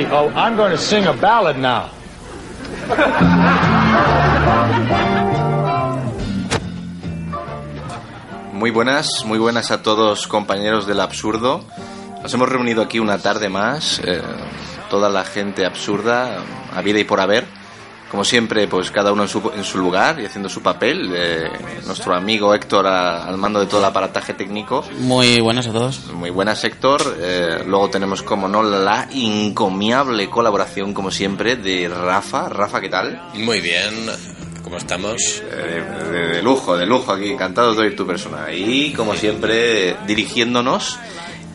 [0.00, 1.90] oh, I'm going to sing a ballad now.
[8.52, 11.64] Muy buenas, muy buenas a todos compañeros del absurdo.
[12.22, 14.22] Nos hemos reunido aquí una tarde más, eh,
[14.88, 16.38] toda la gente absurda,
[16.74, 17.44] a vida y por haber.
[18.12, 21.10] Como siempre, pues cada uno en su, en su lugar y haciendo su papel.
[21.16, 21.48] Eh,
[21.86, 24.84] nuestro amigo Héctor a- al mando de todo el aparataje técnico.
[24.98, 26.12] Muy buenas a todos.
[26.12, 27.16] Muy buenas, Héctor.
[27.18, 32.50] Eh, luego tenemos, como no, la encomiable colaboración, como siempre, de Rafa.
[32.50, 33.30] Rafa, ¿qué tal?
[33.32, 33.94] Muy bien,
[34.62, 35.42] ¿cómo estamos?
[35.50, 35.82] Eh,
[36.12, 38.52] de, de lujo, de lujo aquí, encantado de oír tu persona.
[38.52, 40.98] Y como siempre, dirigiéndonos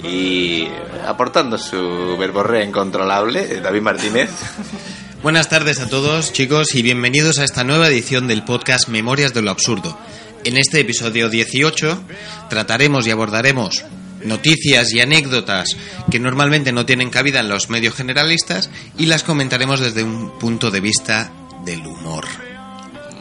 [0.03, 0.67] y
[1.07, 4.31] aportando su verborrea incontrolable, eh, David Martínez.
[5.27, 9.41] Buenas tardes a todos, chicos, y bienvenidos a esta nueva edición del podcast Memorias de
[9.41, 9.99] lo Absurdo.
[10.45, 12.01] En este episodio 18
[12.49, 13.83] trataremos y abordaremos
[14.23, 15.75] noticias y anécdotas
[16.09, 20.71] que normalmente no tienen cabida en los medios generalistas y las comentaremos desde un punto
[20.71, 21.29] de vista
[21.65, 22.46] del humor.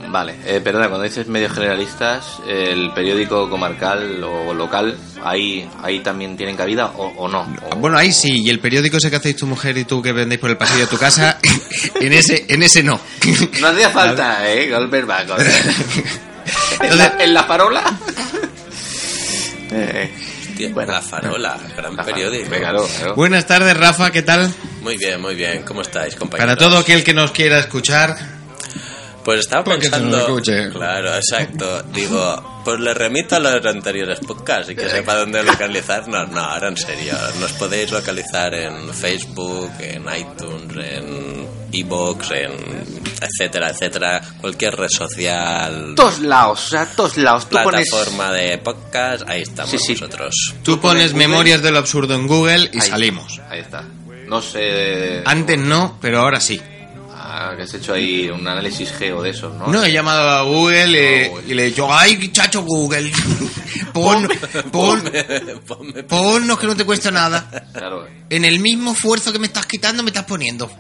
[0.09, 6.37] Vale, eh, perdona, cuando dices medios generalistas, el periódico comarcal o local, ¿ahí, ahí también
[6.37, 7.47] tienen cabida o, o no?
[7.71, 10.13] O- Bueno, ahí sí, y el periódico ese que hacéis tu mujer y tú que
[10.13, 11.39] vendéis por el pasillo de tu casa,
[12.01, 12.99] en ese, en ese no.
[13.61, 14.71] No hacía falta, ¿eh?
[14.71, 15.47] Golper back, ¿En,
[16.81, 17.99] Entonces- la, en la farola?
[19.73, 20.11] Eh,
[20.57, 22.49] Tío, La Farola, gran periódico.
[22.49, 23.15] Venga, claro, claro.
[23.15, 24.51] Buenas tardes, Rafa, ¿qué tal?
[24.81, 25.63] Muy bien, muy bien.
[25.65, 26.57] ¿Cómo estáis, compañeros?
[26.57, 28.17] Para todo aquel que nos quiera escuchar,
[29.27, 30.19] Pues estaba pensando...
[30.19, 30.71] escuche.
[30.71, 31.83] Claro, exacto.
[31.93, 36.31] Digo, pues le remito a los anteriores podcasts y que sepa dónde localizarnos.
[36.31, 37.13] No, ahora en serio.
[37.41, 42.53] Nos podéis localizar en Facebook, en iTunes, en Evox, en
[43.21, 44.23] etcétera, etcétera.
[44.41, 47.49] Cualquier red social, Todos lados, o sea, todos lados.
[47.49, 47.91] Tú pones...
[47.91, 49.93] plataforma de podcast, ahí estamos Sí, sí.
[49.95, 50.55] nosotros.
[50.63, 51.27] tú pones Google.
[51.27, 52.89] Memorias de lo Absurdo en Google y Ahí.
[52.89, 53.41] salimos.
[53.51, 53.83] Ahí está.
[54.29, 55.23] No sé...
[55.25, 56.61] Antes no, pero ahora sí.
[57.49, 59.69] Ah, que has hecho ahí un análisis geo de esos, ¿no?
[59.69, 63.13] No, he llamado a Google eh, No, y le he dicho, ay, chacho Google,
[63.93, 64.29] pon,
[64.73, 65.03] pon,
[65.67, 67.49] Ponme- ponnos que no te cuesta nada.
[67.73, 68.07] Claro.
[68.29, 70.71] En el mismo esfuerzo que me estás quitando, me estás poniendo.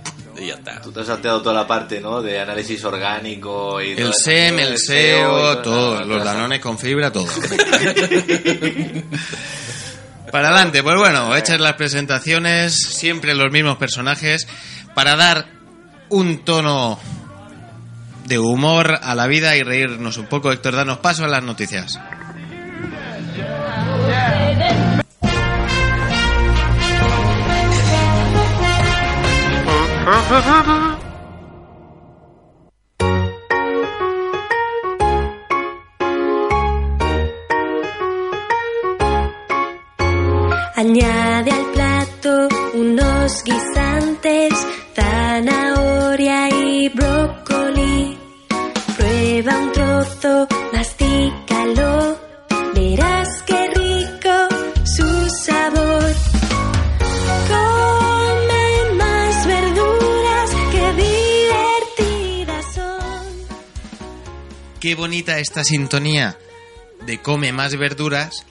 [0.40, 0.80] y ya está.
[0.82, 2.20] Tú te has salteado toda la parte, ¿no?
[2.20, 3.92] De análisis orgánico y...
[3.92, 7.26] El SEM, el SEO, todo, no, los danones con fibra, todo.
[10.32, 14.46] Para adelante, pues bueno, hechas las presentaciones, siempre los mismos personajes,
[14.94, 15.46] para dar
[16.08, 16.98] un tono
[18.26, 20.52] de humor a la vida y reírnos un poco.
[20.52, 21.98] Héctor, danos paso a las noticias.
[40.76, 44.54] Añade al plato unos guisantes,
[45.36, 48.16] zanahoria y brócoli.
[48.96, 52.18] Prueba un trozo, mastícalo,
[52.74, 54.36] verás qué rico
[54.84, 56.14] su sabor.
[57.52, 63.26] Come más verduras, qué divertidas son.
[64.80, 66.38] Qué bonita esta sintonía
[67.04, 68.46] de come más verduras,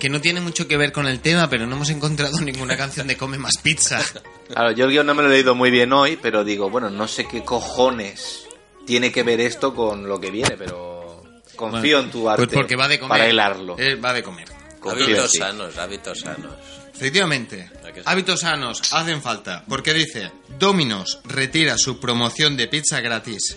[0.00, 3.06] que no tiene mucho que ver con el tema, pero no hemos encontrado ninguna canción
[3.06, 4.00] de come más pizza.
[4.48, 6.90] Claro, yo el guion no me lo he leído muy bien hoy, pero digo, bueno,
[6.90, 8.46] no sé qué cojones
[8.86, 11.22] tiene que ver esto con lo que viene, pero
[11.54, 13.18] confío Bueno, en tu arte Pues porque va de comer.
[13.18, 13.76] para hilarlo.
[13.78, 14.48] Eh, va de comer.
[14.80, 16.54] Confío Hábitos sanos, hábitos sanos.
[16.94, 17.70] Efectivamente,
[18.06, 23.56] hábitos sanos hacen falta, porque dice, Dominos retira su promoción de pizza gratis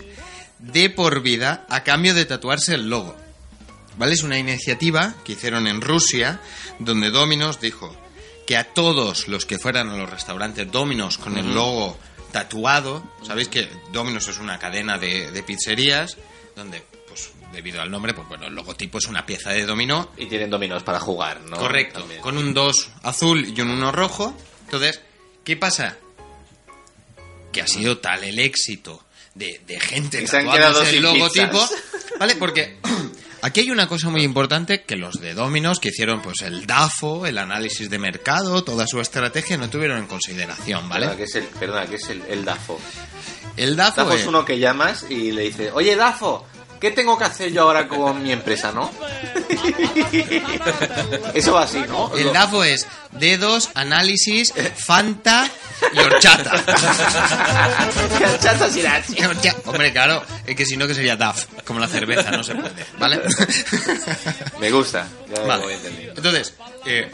[0.58, 3.16] de por vida a cambio de tatuarse el logo.
[3.96, 4.12] ¿Vale?
[4.14, 6.40] Es una iniciativa que hicieron en Rusia,
[6.78, 7.94] donde Dominos dijo
[8.46, 11.96] que a todos los que fueran a los restaurantes Dominos con el logo
[12.32, 16.16] tatuado, sabéis que Dominos es una cadena de, de pizzerías,
[16.56, 20.26] donde, pues, debido al nombre, pues bueno, el logotipo es una pieza de dominó Y
[20.26, 21.56] tienen dominos para jugar, ¿no?
[21.56, 22.20] Correcto, También.
[22.20, 24.36] con un 2 azul y un 1 rojo.
[24.64, 25.00] Entonces,
[25.44, 25.96] ¿qué pasa?
[27.52, 29.04] Que ha sido tal el éxito
[29.34, 31.82] de, de gente Que se han quedado sin logotipo, pizzas.
[32.18, 32.34] ¿vale?
[32.36, 32.78] Porque
[33.44, 37.26] aquí hay una cosa muy importante que los de Dominos que hicieron pues el DAFO,
[37.26, 41.16] el análisis de mercado, toda su estrategia no tuvieron en consideración, Perdona, ¿vale?
[41.18, 42.80] que es el, perdona, que es el, el DAFO.
[43.56, 46.46] El DAFO, DAFO es es- uno que llamas y le dices, oye, DAFO,
[46.84, 48.90] ¿qué tengo que hacer yo ahora con mi empresa, no?
[51.34, 52.14] Eso va así, ¿no?
[52.14, 55.50] el DAFO es dedos, análisis, Fanta
[55.94, 56.62] y horchata.
[58.40, 59.28] Chata sriracha.
[59.30, 62.54] Horcha- Hombre, claro, es que si no que sería DAF, como la cerveza, no se
[62.54, 63.22] puede, ¿vale?
[64.60, 65.08] Me gusta.
[65.34, 65.64] Ya Vale.
[65.64, 65.70] lo.
[66.16, 66.54] Entonces,
[66.84, 67.10] eh,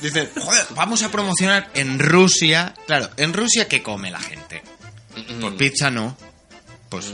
[0.00, 2.74] dicen, joder, vamos a promocionar en Rusia.
[2.88, 4.62] Claro, en Rusia, ¿qué come la gente?
[5.40, 6.16] Pues pizza no.
[6.88, 7.06] Pues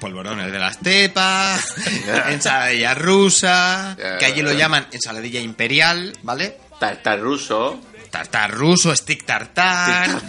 [0.00, 1.56] polvorones de la estepa,
[2.28, 6.58] ensaladilla rusa, que allí lo llaman ensaladilla imperial, ¿vale?
[6.80, 7.80] Tartar ruso.
[8.10, 10.10] Tartar ruso, stick tartar.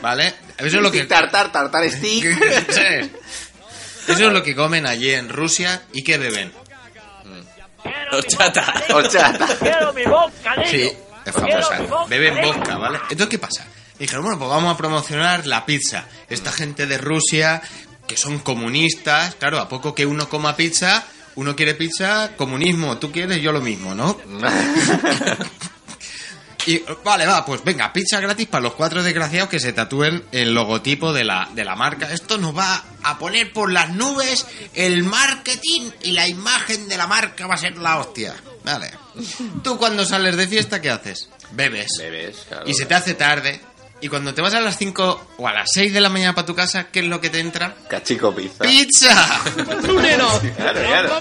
[0.00, 0.34] ¿Vale?
[0.56, 1.04] Eso es lo que...
[1.04, 2.24] Tartar, tartar stick.
[4.08, 6.52] Eso es lo que comen allí en Rusia y que beben.
[8.10, 8.82] Horchata.
[8.92, 9.46] Horchata.
[9.58, 10.02] Quiero mi.
[10.66, 10.90] Sí,
[11.24, 11.78] es famosa.
[12.08, 12.98] Beben vodka, ¿vale?
[13.02, 13.64] Entonces, ¿qué pasa?
[14.02, 16.06] Dijeron, bueno, pues vamos a promocionar la pizza.
[16.28, 17.62] Esta gente de Rusia,
[18.08, 21.04] que son comunistas, claro, a poco que uno coma pizza,
[21.36, 24.18] uno quiere pizza, comunismo, tú quieres, yo lo mismo, ¿no?
[26.64, 30.54] Y vale, va, pues venga, pizza gratis para los cuatro desgraciados que se tatúen el
[30.54, 32.12] logotipo de la, de la marca.
[32.12, 37.08] Esto nos va a poner por las nubes el marketing y la imagen de la
[37.08, 38.34] marca va a ser la hostia.
[38.64, 38.92] Vale.
[39.64, 41.28] Tú cuando sales de fiesta, ¿qué haces?
[41.50, 41.98] Bebes.
[41.98, 42.68] Bebes, claro.
[42.68, 43.60] Y se te hace tarde.
[44.02, 46.44] Y cuando te vas a las 5 o a las 6 de la mañana para
[46.44, 47.74] tu casa, ¿qué es lo que te entra?
[47.88, 48.64] Cachico pizza.
[48.64, 49.40] ¡Pizza!
[50.56, 51.20] Claro, claro.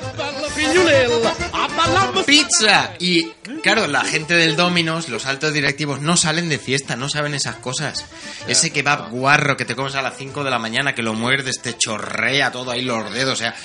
[2.26, 2.94] ¡Pizza!
[3.00, 3.26] Y
[3.64, 7.56] claro, la gente del Dominos, los altos directivos, no salen de fiesta, no saben esas
[7.58, 8.06] cosas.
[8.48, 11.62] Ese kebab guarro que te comes a las 5 de la mañana, que lo muerdes,
[11.62, 13.56] te chorrea todo ahí los dedos, o sea,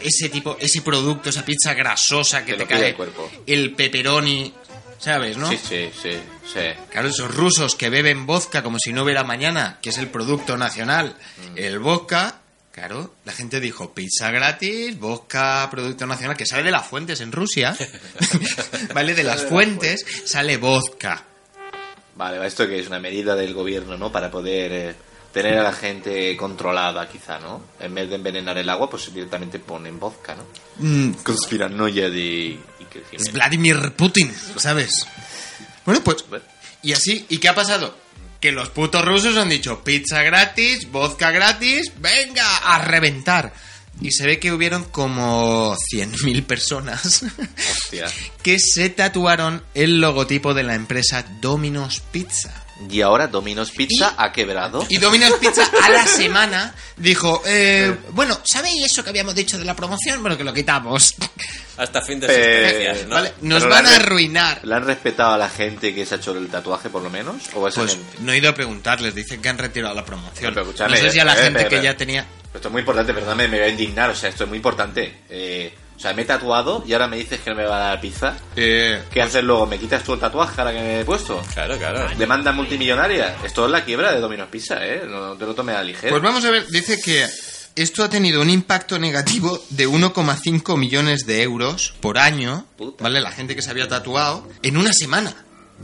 [0.00, 3.30] ese tipo, ese producto, esa pizza grasosa que Te cae, el cuerpo.
[3.46, 4.52] el pepperoni,
[4.98, 5.48] ¿sabes, no?
[5.50, 6.12] Sí, sí, sí,
[6.52, 6.60] sí.
[6.90, 10.56] Claro, esos rusos que beben vodka como si no hubiera mañana, que es el producto
[10.56, 11.16] nacional,
[11.56, 12.40] el vodka,
[12.72, 17.32] claro, la gente dijo pizza gratis, vodka producto nacional, que sale de las fuentes en
[17.32, 17.76] Rusia,
[18.94, 19.14] ¿vale?
[19.14, 21.24] De las fuentes sale vodka.
[22.16, 24.10] Vale, esto que es una medida del gobierno, ¿no?
[24.10, 24.94] Para poder eh,
[25.42, 27.62] tener a la gente controlada, quizá, ¿no?
[27.78, 30.44] En vez de envenenar el agua, pues directamente ponen vodka, ¿no?
[30.78, 32.18] Mm, Conspiranoia de...
[32.18, 32.60] y
[33.12, 33.32] es.
[33.32, 35.06] Vladimir Putin, ¿sabes?
[35.84, 36.24] Bueno, pues,
[36.82, 37.96] y así, ¿y qué ha pasado?
[38.40, 43.52] Que los putos rusos han dicho pizza gratis, vodka gratis, venga, a reventar.
[44.00, 47.24] Y se ve que hubieron como 100.000 personas
[47.72, 48.06] Hostia.
[48.42, 52.67] que se tatuaron el logotipo de la empresa Domino's Pizza.
[52.88, 54.86] Y ahora Domino's Pizza ha quebrado.
[54.88, 59.64] Y Domino's Pizza a la semana dijo, eh, bueno, ¿sabéis eso que habíamos dicho de
[59.64, 60.20] la promoción?
[60.20, 61.14] Bueno, que lo quitamos.
[61.76, 63.14] Hasta fin de existencias, ¿no?
[63.16, 64.60] Vale, nos Pero van a arruinar.
[64.64, 67.42] ¿Le han respetado a la gente que se ha hecho el tatuaje, por lo menos?
[67.54, 68.16] ¿O esa Pues gente?
[68.20, 70.54] no he ido a preguntarles, dicen que han retirado la promoción.
[70.54, 71.82] Pero No sé si a la eh, gente eh, que eh.
[71.82, 72.26] ya tenía...
[72.54, 74.10] Esto es muy importante, perdóname, me voy a indignar.
[74.10, 75.22] O sea, esto es muy importante.
[75.28, 77.88] Eh, o sea, me he tatuado y ahora me dices que no me va a
[77.88, 78.36] dar pizza.
[78.54, 79.66] Eh, ¿Qué haces luego?
[79.66, 81.42] ¿Me quitas tú el tatuaje ahora que me he puesto?
[81.52, 82.08] Claro, claro.
[82.16, 83.36] Demanda multimillonaria.
[83.44, 85.02] Esto es la quiebra de Domino's Pizza, ¿eh?
[85.04, 86.10] No te lo tomes a ligero.
[86.10, 87.26] Pues vamos a ver, dice que
[87.74, 93.02] esto ha tenido un impacto negativo de 1,5 millones de euros por año, Puta.
[93.02, 93.20] ¿vale?
[93.20, 95.34] La gente que se había tatuado en una semana.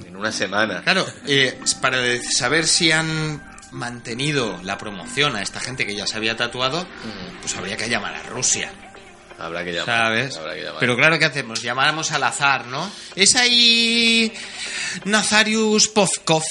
[0.06, 0.82] En una semana.
[0.82, 6.16] Claro, eh, para saber si han mantenido la promoción a esta gente que ya se
[6.16, 6.86] había tatuado,
[7.40, 8.72] pues habría que llamar a Rusia,
[9.38, 9.86] Habrá que llamar.
[9.86, 10.36] ¿sabes?
[10.36, 10.80] Habrá que llamar.
[10.80, 11.60] Pero claro, ¿qué hacemos?
[11.62, 12.90] Llamamos al azar, ¿no?
[13.16, 14.32] Es ahí
[15.04, 16.42] Nazarius Povkov.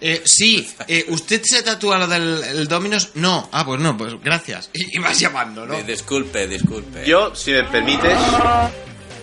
[0.00, 3.10] Eh, sí, eh, ¿usted se tatúa lo del el Dominos?
[3.14, 3.48] No.
[3.52, 4.68] Ah, pues no, pues gracias.
[4.72, 5.74] Y, y vas llamando, ¿no?
[5.76, 7.06] Di- Disculpe, disculpe.
[7.06, 8.18] Yo, si me permites,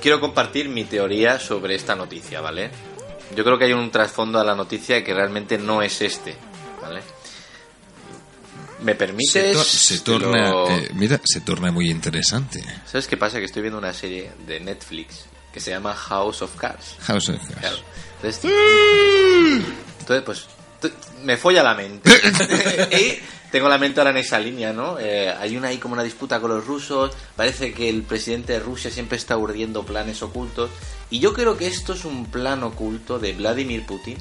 [0.02, 2.72] quiero compartir mi teoría sobre esta noticia, ¿vale?
[3.36, 6.36] Yo creo que hay un trasfondo a la noticia que realmente no es este,
[6.82, 7.02] ¿vale?
[8.82, 9.32] ¿Me permites?
[9.32, 12.64] Se, tor- se Te torna, lo- eh, mira, se torna muy interesante.
[12.86, 13.40] ¿Sabes qué pasa?
[13.40, 16.96] Que estoy viendo una serie de Netflix que se llama House of Cards.
[17.02, 17.60] House of Cards.
[17.60, 17.78] Claro.
[18.24, 18.52] Entonces,
[20.00, 20.46] entonces, pues,
[21.24, 22.10] me folla la mente.
[22.92, 23.20] y
[23.52, 24.98] tengo la mente ahora en esa línea, ¿no?
[25.00, 27.12] Eh, hay una ahí como una disputa con los rusos.
[27.36, 30.70] Parece que el presidente de Rusia siempre está urdiendo planes ocultos.
[31.10, 34.18] Y yo creo que esto es un plan oculto de Vladimir Putin.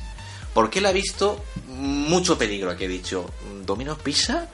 [0.54, 3.30] Porque él ha visto mucho peligro aquí, he dicho,
[3.64, 4.48] Domino's Pizza,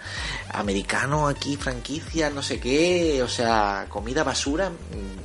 [0.52, 4.70] americano aquí, franquicia, no sé qué, o sea, comida basura.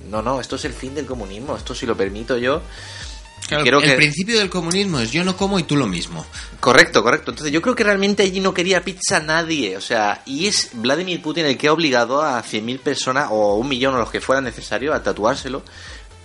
[0.10, 2.62] No, no, esto es el fin del comunismo, esto si lo permito yo.
[3.48, 6.26] Claro, el que- principio del comunismo es yo no como y tú lo mismo.
[6.62, 7.32] Correcto, correcto.
[7.32, 9.76] Entonces yo creo que realmente allí no quería pizza nadie.
[9.76, 13.68] O sea, y es Vladimir Putin el que ha obligado a 100.000 personas o un
[13.68, 15.64] millón o los que fuera necesario a tatuárselo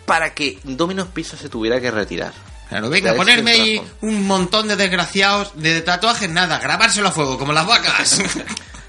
[0.04, 2.32] para que Domino's Pizza se tuviera que retirar.
[2.68, 7.52] Claro, venga, ponerme ahí un montón de desgraciados de tatuajes, nada, grabárselo a fuego, como
[7.52, 8.20] las vacas.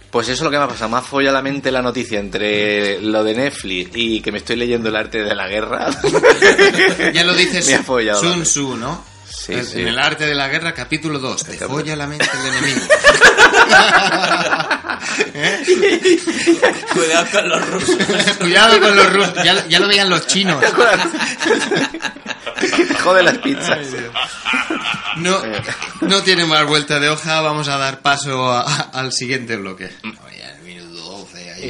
[0.10, 0.90] Pues eso es lo que me ha pasado.
[0.90, 4.56] Me ha follado la mente la noticia entre lo de Netflix y que me estoy
[4.56, 5.90] leyendo el arte de la guerra.
[7.14, 8.44] ya lo dices Me ha follado la Sun.
[8.44, 9.04] Tzu, ¿no?
[9.46, 9.82] Sí, en sí.
[9.82, 11.44] el arte de la guerra, capítulo 2.
[11.46, 12.82] Te folla la mente del enemigo.
[16.94, 17.98] Cuidado con los rusos.
[18.40, 19.34] Cuidado con los rusos.
[19.44, 20.64] Ya, ya lo veían los chinos.
[23.04, 23.80] Jode las pizzas.
[25.18, 25.42] No,
[26.02, 27.42] no tiene más vuelta de hoja.
[27.42, 28.64] Vamos a dar paso a-
[28.94, 29.92] al siguiente bloque.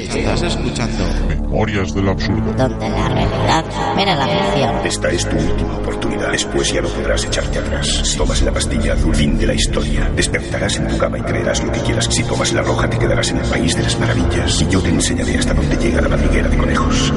[0.02, 1.04] Estás escuchando.
[1.28, 2.52] Memorias del absurdo.
[2.52, 4.86] donde la realidad supera la ficción.
[4.86, 6.32] Esta es tu última oportunidad.
[6.32, 7.86] Después ya no podrás echarte atrás.
[8.04, 10.10] Si tomas la pastilla azul, fin de la historia.
[10.14, 12.08] Despertarás en tu cama y creerás lo que quieras.
[12.10, 14.62] Si tomas la roja, te quedarás en el país de las maravillas.
[14.62, 17.12] Y yo te enseñaré hasta dónde llega la madriguera de conejos.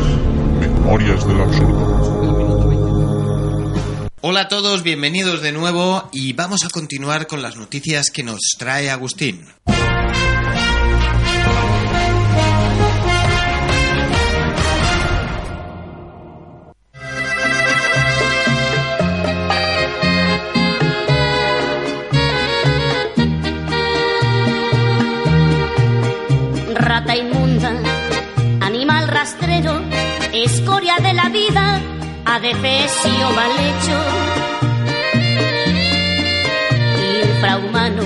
[0.60, 2.92] Memorias del absurdo.
[4.24, 8.40] Hola a todos, bienvenidos de nuevo y vamos a continuar con las noticias que nos
[8.58, 9.48] trae Agustín.
[30.44, 31.80] Escoria de la vida,
[32.26, 34.04] adefesio mal hecho.
[37.28, 38.04] Infrahumano,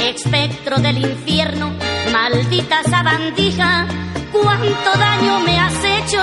[0.00, 1.72] espectro del infierno,
[2.12, 3.86] maldita sabandija,
[4.32, 6.22] cuánto daño me has hecho.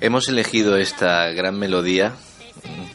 [0.00, 2.12] Hemos elegido esta gran melodía.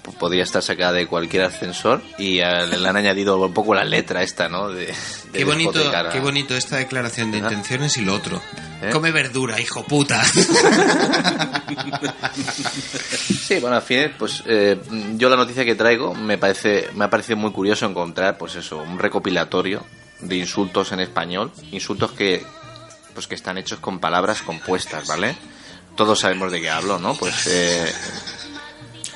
[0.03, 2.43] p- Podría estar sacada de cualquier ascensor y le
[2.87, 4.69] han añadido un poco la letra esta, ¿no?
[4.69, 4.93] De, de
[5.31, 7.51] Qué bonito, a- qué bonito esta declaración de ¿Verdad?
[7.51, 8.41] intenciones y lo otro.
[8.81, 8.89] ¿Eh?
[8.91, 10.23] Come verdura, hijo puta.
[13.47, 14.77] Sí, bueno, al fin, pues eh,
[15.15, 18.77] yo la noticia que traigo me parece, me ha parecido muy curioso encontrar, pues eso,
[18.77, 19.85] un recopilatorio
[20.19, 22.45] de insultos en español, insultos que,
[23.13, 25.35] pues que están hechos con palabras compuestas, ¿vale?
[25.95, 27.15] Todos sabemos de qué hablo, ¿no?
[27.15, 27.91] Pues eh,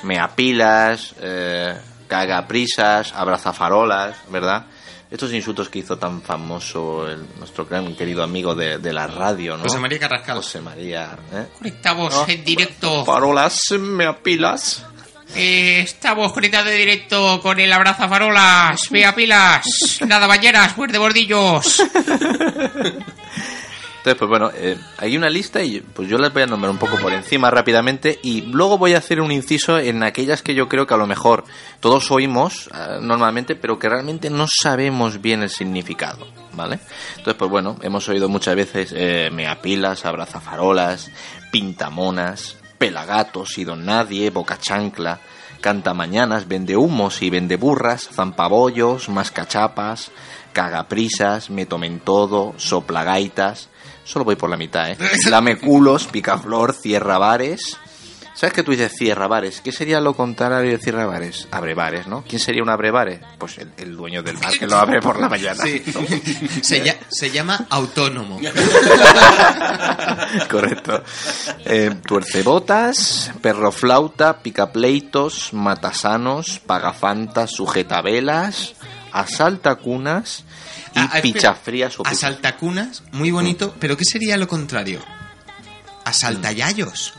[0.02, 1.74] me apilas, eh,
[2.12, 4.66] cagaprisas, abrazafarolas, ¿verdad?
[5.10, 9.56] Estos insultos que hizo tan famoso el- nuestro gran querido amigo de, de la radio,
[9.56, 9.62] ¿no?
[9.64, 10.36] José María Carrascal.
[10.36, 11.46] José María, ¿eh?
[11.64, 13.04] Estamos en directo.
[13.06, 14.84] Farolas, me apilas.
[15.34, 21.82] Eh, estamos conectados de directo con el abraza farolas, vea pilas, nada bañeras, muerde bordillos.
[24.02, 26.78] Entonces, pues bueno, eh, hay una lista y pues yo las voy a nombrar un
[26.78, 30.68] poco por encima rápidamente y luego voy a hacer un inciso en aquellas que yo
[30.68, 31.44] creo que a lo mejor
[31.78, 36.80] todos oímos eh, normalmente, pero que realmente no sabemos bien el significado, ¿vale?
[37.10, 41.12] Entonces, pues bueno, hemos oído muchas veces eh, meapilas, abrazafarolas,
[41.52, 45.20] pintamonas, pelagatos y don nadie, boca chancla,
[45.60, 50.10] cantamañanas, vende humos y vende burras, zampabollos, mascachapas,
[50.52, 53.68] cagaprisas, me tomen todo, soplagaitas.
[54.04, 54.98] Solo voy por la mitad, ¿eh?
[55.30, 57.78] Lameculos, picaflor, cierra bares.
[58.34, 59.60] ¿Sabes que tú dices cierra bares?
[59.60, 61.46] ¿Qué sería lo contrario de cierra bares?
[61.50, 62.24] Abre bares, ¿no?
[62.26, 63.20] ¿Quién sería un abre bares?
[63.38, 65.62] Pues el, el dueño del bar que lo abre por la mañana.
[65.62, 65.80] Sí.
[66.62, 68.40] se, lla- se llama autónomo.
[70.50, 71.02] Correcto.
[71.64, 78.74] Eh, tuercebotas, perroflauta, picapleitos, matasanos, pagafantas, sujetavelas,
[79.12, 80.44] asaltacunas
[80.94, 85.00] y Ah, pichafrías o Asaltacunas, muy bonito, pero ¿qué sería lo contrario?
[86.04, 87.14] Asaltayayos,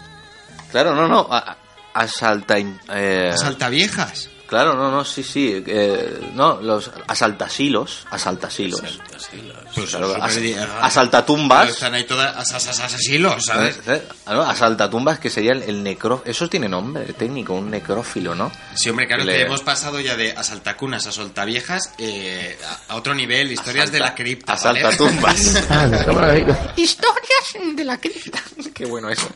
[0.72, 1.28] Claro, no, no.
[1.32, 1.58] a-
[1.94, 2.56] Asalta.
[2.58, 4.30] Eh, asaltaviejas.
[4.54, 5.64] Claro, no, no, sí, sí.
[5.66, 8.06] eh, no, los asaltasilos.
[8.12, 8.82] Asaltasilos.
[9.74, 10.38] Pues Claro, as-
[10.82, 11.70] asaltatumbas.
[11.70, 13.80] Están ahí todas as- as- as- asilos, ¿sabes?
[13.84, 14.02] ¿sabes?
[14.02, 14.08] ¿Eh?
[14.28, 16.22] Ah, no, Asaltatumbas, que sería el, el necro...
[16.26, 18.52] Eso tiene nombre técnico, un necrófilo, ¿no?
[18.76, 22.58] Sí, hombre, claro Le- que hemos pasado ya de asaltacunas a soltaviejas eh,
[22.90, 24.54] a a otro nivel, historias de la cripta.
[24.56, 24.82] ¿vale?
[24.84, 25.64] Asaltatumbas.
[26.78, 28.40] Historias de la cripta.
[28.74, 29.28] Qué bueno eso.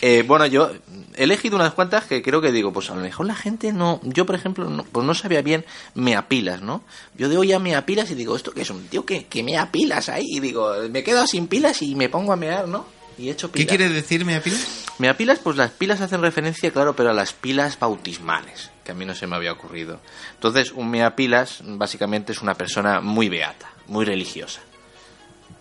[0.00, 0.70] Eh, bueno, yo
[1.16, 4.00] he elegido unas cuantas que creo que digo, pues a lo mejor la gente no.
[4.02, 5.64] Yo, por ejemplo, no, pues no sabía bien
[5.94, 6.82] me apilas, ¿no?
[7.16, 8.70] Yo de hoy a me apilas y digo, ¿esto qué es?
[8.70, 10.26] Un tío que, que me apilas ahí.
[10.28, 12.96] Y digo, me quedo sin pilas y me pongo a mear, ¿no?
[13.18, 13.88] Y he hecho ¿Qué quiere
[14.36, 14.54] Apil?
[14.98, 18.94] Me apilas, pues las pilas hacen referencia, claro, pero a las pilas bautismales, que a
[18.94, 20.00] mí no se me había ocurrido.
[20.34, 24.60] Entonces, un me apilas básicamente es una persona muy beata, muy religiosa.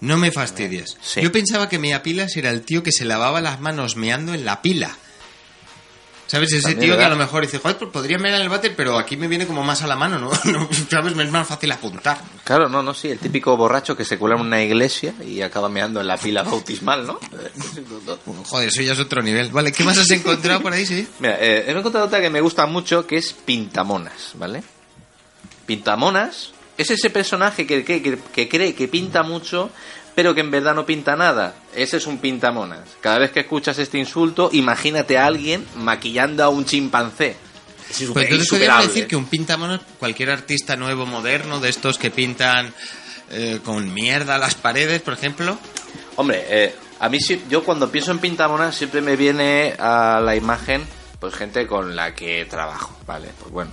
[0.05, 0.97] No me fastidies.
[1.01, 1.21] Sí.
[1.21, 4.61] Yo pensaba que Meapilas era el tío que se lavaba las manos meando en la
[4.61, 4.95] pila.
[6.27, 6.53] ¿Sabes?
[6.53, 8.75] Ese También, tío que a lo mejor dice, joder, pues podría mear en el váter,
[8.75, 10.31] pero aquí me viene como más a la mano, ¿no?
[10.51, 11.15] No, ¿Sabes?
[11.15, 12.19] Me es más fácil apuntar.
[12.43, 15.69] Claro, no, no, sí, el típico borracho que se cuela en una iglesia y acaba
[15.69, 17.19] meando en la pila bautismal, ¿no?
[18.47, 19.51] Joder, eso ya es otro nivel.
[19.51, 21.07] Vale, ¿qué más has encontrado por ahí, sí?
[21.19, 24.63] Mira, eh, he encontrado otra que me gusta mucho, que es Pintamonas, ¿vale?
[25.67, 29.69] Pintamonas es ese personaje que, que, que- que cree que pinta mucho,
[30.13, 31.55] pero que en verdad no pinta nada.
[31.73, 32.81] Ese es un pintamonas.
[33.01, 37.35] Cada vez que escuchas este insulto, imagínate a alguien maquillando a un chimpancé.
[37.89, 42.09] Es Pues entonces podríamos decir que un pintamonos, cualquier artista nuevo, moderno, de estos que
[42.11, 42.73] pintan
[43.31, 45.57] eh, con mierda las paredes, por ejemplo.
[46.15, 50.35] Hombre, eh, a mí sí, yo cuando pienso en pintamonas siempre me viene a la
[50.35, 50.83] imagen
[51.19, 53.29] pues gente con la que trabajo, ¿vale?
[53.39, 53.71] Pues bueno,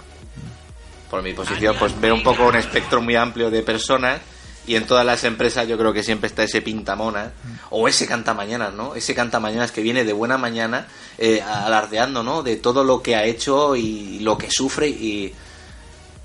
[1.12, 4.18] por mi posición pues veo un poco un espectro muy amplio de personas
[4.66, 7.32] y en todas las empresas yo creo que siempre está ese pintamonas
[7.68, 8.94] o ese cantamañanas, ¿no?
[8.94, 10.88] Ese cantamañanas que viene de buena mañana
[11.18, 12.42] eh, alardeando, ¿no?
[12.42, 15.34] De todo lo que ha hecho y lo que sufre y,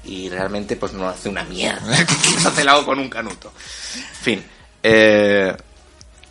[0.05, 1.93] y realmente pues no hace una mierda.
[2.39, 3.51] Se hace el agua con un canuto.
[3.93, 4.45] En fin,
[4.83, 5.53] eh,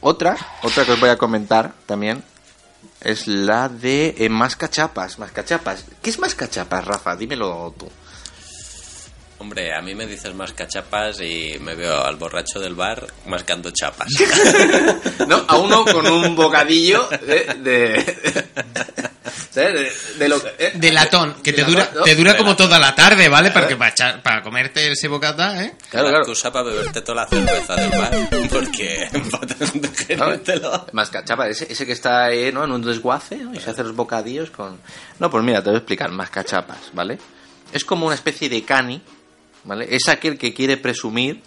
[0.00, 2.24] otra, otra que os voy a comentar también
[3.02, 5.84] es la de eh, mascachapas, mascachapas.
[6.00, 7.16] ¿Qué es mascachapas, Rafa?
[7.16, 7.90] Dímelo tú.
[9.38, 13.70] Hombre, a mí me dices más cachapas y me veo al borracho del bar mascando
[13.70, 14.08] chapas.
[15.28, 17.44] No, a uno con un bocadillo de...
[17.58, 18.16] de,
[19.50, 19.74] ¿sabes?
[20.18, 22.02] de, de lo que- eh, De latón, que de te dura, ¿no?
[22.02, 22.66] te dura como latón.
[22.68, 23.50] toda la tarde, ¿vale?
[23.50, 25.74] Para, echar- para comerte ese bocata, ¿eh?
[25.90, 26.24] Claro, la claro.
[26.24, 28.28] excusa para beberte toda la cerveza del bar.
[28.50, 30.86] Porque para digerírtelo.
[30.92, 32.64] Mascachapa, ese, ese que está ahí, ¿no?
[32.64, 33.52] En un desguace ¿no?
[33.54, 34.78] y se hace los bocadillos con...
[35.18, 36.10] No, pues mira, te voy a explicar.
[36.10, 37.18] Mascachapas, ¿vale?
[37.72, 39.02] Es como una especie de cani,
[39.66, 39.86] ¿vale?
[39.90, 41.42] Es aquel que quiere presumir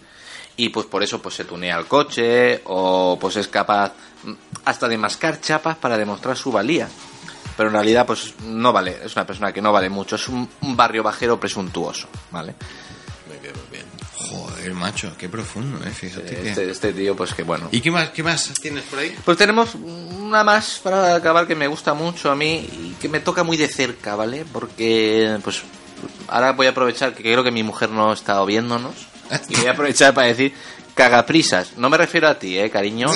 [0.56, 3.92] y pues por eso pues se tunea el coche o pues es capaz
[4.24, 4.32] mm,
[4.64, 6.88] hasta de mascar chapas para demostrar su valía.
[7.56, 10.48] Pero en realidad pues no vale, es una persona que no vale mucho, es un,
[10.60, 12.54] un barrio bajero presuntuoso, ¿vale?
[13.26, 13.86] Muy bien, muy bien.
[14.14, 15.90] Joder, macho, qué profundo, ¿eh?
[15.90, 16.50] Fíjate que...
[16.50, 17.68] Este, este tío pues que bueno.
[17.72, 19.16] ¿Y qué más, qué más tienes por ahí?
[19.24, 23.20] Pues tenemos una más para acabar que me gusta mucho a mí y que me
[23.20, 24.44] toca muy de cerca, ¿vale?
[24.52, 25.62] Porque, pues,
[26.28, 28.94] ahora voy a aprovechar que creo que mi mujer no está viéndonos
[29.48, 30.54] y voy a aprovechar para decir
[30.94, 31.76] cagaprisas.
[31.76, 33.06] No me refiero a ti, ¿eh, cariño?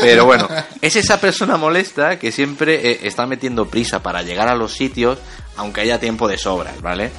[0.00, 0.48] Pero bueno,
[0.80, 5.18] es esa persona molesta que siempre eh, está metiendo prisa para llegar a los sitios
[5.56, 7.10] aunque haya tiempo de sobras, ¿vale?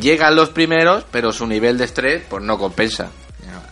[0.00, 3.10] Llegan los primeros, pero su nivel de estrés pues no compensa.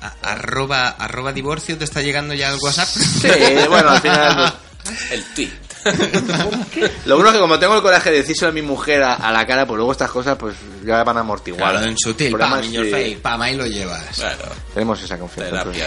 [0.01, 2.89] A- Arroba, arroba divorcio, ¿te está llegando ya el WhatsApp?
[2.89, 3.29] Sí,
[3.69, 4.53] bueno, al final...
[4.85, 5.51] pues, El tweet.
[7.07, 9.33] Lo bueno es que como tengo el coraje de decírselo a mi mujer a, a
[9.33, 11.73] la cara, pues luego estas cosas pues ya van amortiguadas.
[11.73, 14.17] Claro, en sutil, pam, es in your que face, pam, ahí lo llevas.
[14.17, 14.45] Claro.
[14.75, 15.65] Tenemos esa confianza.
[15.65, 15.81] ¿Por qué,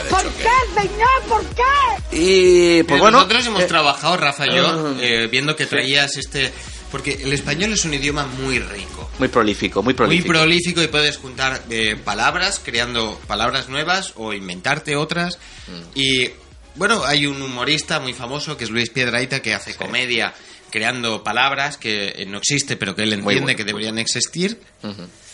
[0.75, 1.23] señor?
[1.27, 1.63] ¿Por qué?
[2.11, 5.65] Y pues Pero bueno, nosotros hemos eh, trabajado, Rafa y yo, ah, eh, viendo que
[5.65, 6.51] traías este...
[6.91, 9.09] Porque el español es un idioma muy rico.
[9.19, 10.29] muy prolífico, muy Muy prolífico.
[10.29, 15.37] prolífico y puedes juntar eh, palabras, creando palabras nuevas o inventarte otras.
[15.67, 15.81] Mm.
[15.99, 16.29] Y
[16.75, 20.33] bueno, hay un humorista muy famoso que es Luis Piedraita que hace comedia
[20.71, 23.57] creando palabras que eh, no existe pero que él entiende bueno.
[23.57, 24.59] que deberían existir.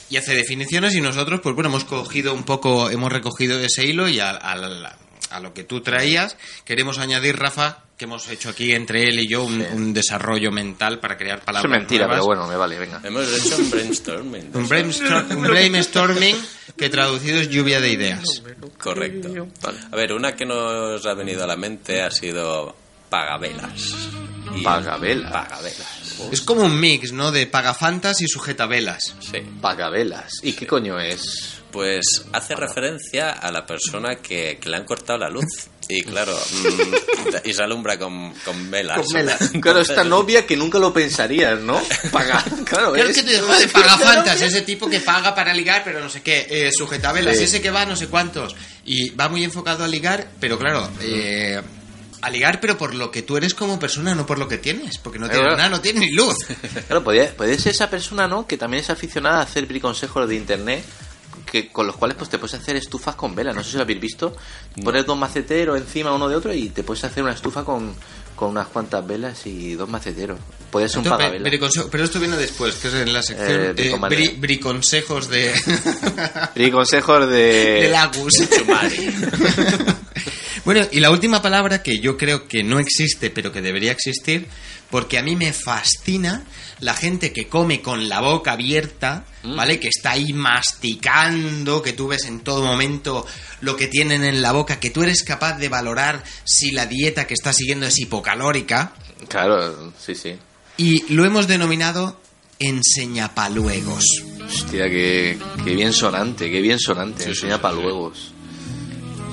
[0.09, 4.07] Y hace definiciones y nosotros pues bueno hemos cogido un poco hemos recogido ese hilo
[4.07, 4.97] y a, a
[5.31, 9.27] a lo que tú traías queremos añadir Rafa que hemos hecho aquí entre él y
[9.27, 12.15] yo un, un desarrollo mental para crear Eso palabras es mentira, nuevas.
[12.15, 12.99] pero bueno, me vale, venga.
[13.03, 14.49] Hemos hecho un brainstorming.
[14.55, 16.35] Un, brainstorm- un brainstorming
[16.75, 18.23] que traducido es lluvia de ideas.
[18.79, 19.47] Correcto.
[19.91, 22.75] A ver, una que nos ha venido a la mente ha sido
[23.11, 23.93] pagavelas.
[24.55, 25.31] Y- Pagavelas.
[25.31, 26.15] Pagavelas.
[26.31, 27.31] Es como un mix, ¿no?
[27.31, 29.15] De pagafantas y sujetavelas.
[29.19, 29.37] Sí.
[29.61, 30.39] Pagavelas.
[30.41, 31.59] ¿Y qué coño es?
[31.71, 35.45] Pues hace referencia a la persona que, que le han cortado la luz.
[35.89, 39.01] Y claro, mm, y se alumbra con, con velas.
[39.61, 41.81] Claro, esta novia que nunca lo pensarías, ¿no?
[42.11, 45.99] Pagar, claro, Claro es- que te joder, pagafantas, ese tipo que paga para ligar, pero
[45.99, 47.43] no sé qué, eh, sujetabelas, Sí.
[47.43, 48.55] ese que va no sé cuántos.
[48.85, 51.61] Y va muy enfocado a ligar, pero claro, eh,
[52.21, 54.97] a ligar, pero por lo que tú eres como persona, no por lo que tienes,
[54.99, 55.57] porque no Claro.
[55.57, 56.35] nada, no tienes ni luz.
[56.87, 58.45] Claro, podría, puede ser esa persona, ¿no?
[58.47, 60.83] Que también es aficionada a hacer consejos de internet.
[61.49, 63.51] Que, con los cuales pues te puedes hacer estufas con vela.
[63.53, 64.35] No sé si lo habéis visto.
[64.83, 67.93] Pones dos maceteros encima uno de otro y te puedes hacer una estufa con,
[68.35, 70.39] con unas cuantas velas y dos maceteros.
[70.71, 71.49] Puede ser un pagavela.
[71.49, 75.53] briconse- pero esto viene después, que es en la sección Eh, eh, bri- briconsejos de,
[76.55, 77.33] Y consejos de...
[77.83, 78.33] de Lagus.
[80.65, 84.47] bueno, y la última palabra que yo creo que no existe, pero que debería existir,
[84.89, 86.43] porque a mí me fascina
[86.81, 89.79] la gente que come con la boca abierta, ¿vale?
[89.79, 93.25] Que está ahí masticando, que tú ves en todo momento
[93.61, 97.25] lo que tienen en la boca, que tú eres capaz de valorar si la dieta
[97.27, 98.93] que está siguiendo es hipocalórica.
[99.29, 100.35] Claro, sí, sí.
[100.77, 102.19] Y lo hemos denominado
[102.59, 104.03] enseñapaluegos.
[104.45, 107.23] Hostia, qué, qué bien sonante, qué bien sonante.
[107.23, 107.81] Sí, sí, Enseña sí, sí.
[107.81, 108.33] luegos.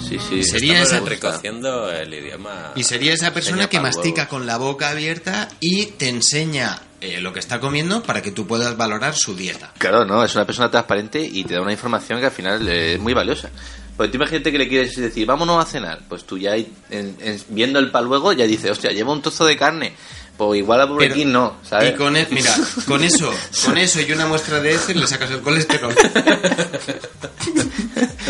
[0.08, 0.42] Sí, sí.
[0.44, 2.72] Sería está esa- el idioma.
[2.76, 7.32] Y sería esa persona que mastica con la boca abierta y te enseña eh, lo
[7.32, 9.72] que está comiendo para que tú puedas valorar su dieta.
[9.78, 12.94] Claro, no, es una persona transparente y te da una información que al final eh,
[12.94, 13.50] es muy valiosa.
[13.96, 16.00] Pues tú imagínate que le quieres decir, vámonos a cenar.
[16.08, 19.56] Pues tú ya en- en- viendo el paluego ya dices, hostia, lleva un trozo de
[19.56, 19.92] carne.
[20.37, 21.92] Pues igual a Burger King no, ¿sabes?
[21.92, 22.54] Y con e- mira,
[22.87, 23.28] con eso,
[23.64, 25.92] con eso y una muestra de ese le sacas el colesterol.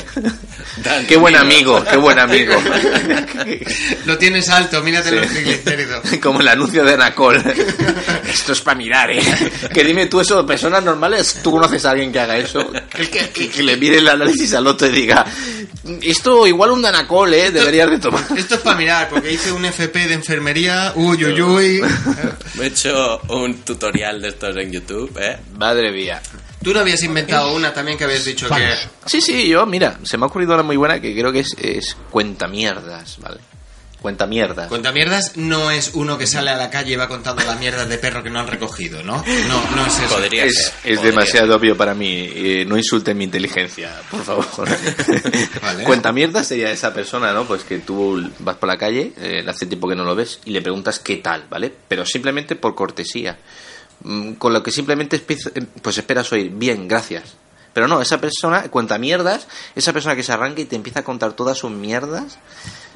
[1.09, 2.55] Qué buen amigo, qué buen amigo.
[4.07, 6.03] Lo tienes alto, mírate los triglicéridos.
[6.23, 7.37] Como el anuncio de Anacol.
[8.31, 9.21] Esto es para mirar, ¿eh?
[9.73, 12.71] Que dime tú eso, personas normales, ¿tú conoces a alguien que haga eso?
[12.95, 15.27] Que, que- que le mire el análisis al otro y diga,
[16.03, 17.51] esto igual un Danacol, ¿eh?
[17.51, 18.25] Deberías de tomar.
[18.37, 21.83] Esto es para mirar, porque hice un FP de enfermería, uy, uy, uy.
[22.55, 25.39] Me he hecho un tutorial de estos en YouTube, ¿eh?
[25.57, 26.21] Madre mía.
[26.63, 28.75] Tú no habías inventado una también que habías dicho que...
[29.07, 31.55] Sí, sí, yo, mira, se me ha ocurrido una muy buena que creo que es,
[31.59, 33.39] es cuenta mierdas, ¿vale?
[34.01, 34.69] Cuenta mierdas.
[34.69, 37.89] Cuenta mierdas no es uno que sale a la calle y va contando las mierdas
[37.89, 39.25] de perro que no han recogido, ¿no?
[39.49, 40.15] No, no es eso.
[40.15, 40.65] Podría Es, ser.
[40.67, 42.31] es podría demasiado obvio para mí.
[42.33, 44.47] eh, no insulten mi inteligencia, por favor.
[45.63, 45.83] Vale.
[45.83, 47.45] Cuenta mierda sería esa persona, ¿no?
[47.45, 50.51] Pues que tú vas por la calle, eh, hace tiempo que no lo ves, y
[50.51, 51.73] le preguntas qué tal, ¿vale?
[51.89, 53.37] Pero simplemente por cortesía.
[54.03, 57.25] Mm, Con lo que simplemente eh, pues esperas oír, bien, gracias.
[57.75, 61.05] Pero no, esa persona cuenta mierdas, esa persona que se arranca y te empieza a
[61.05, 62.39] contar todas sus mierdas.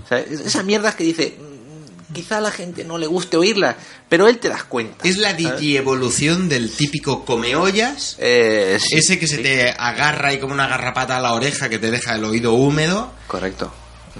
[0.08, 0.40] ¿sabes?
[0.40, 3.76] Esas mierdas que dice, "Mm, quizá a la gente no le guste oírla,
[4.08, 5.06] pero él te das cuenta.
[5.06, 10.38] Es la digievolución del típico comeollas, Eh, sí, ese que se sí, te agarra ahí
[10.40, 13.72] como una garrapata a la oreja que te deja el oído húmedo, Correcto.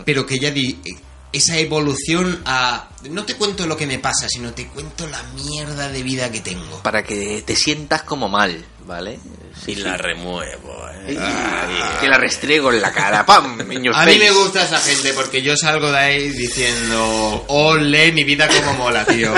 [0.05, 0.79] pero que ya di
[1.33, 5.88] esa evolución a no te cuento lo que me pasa, sino te cuento la mierda
[5.88, 6.82] de vida que tengo.
[6.82, 9.18] Para que te sientas como mal, ¿vale?
[9.66, 11.12] Y la remuevo, ¿eh?
[11.12, 13.60] Y que la restriego en la cara, ¡pam!
[13.60, 18.48] A mí me gusta esa gente porque yo salgo de ahí diciendo, ole, mi vida
[18.48, 19.32] como mola, tío.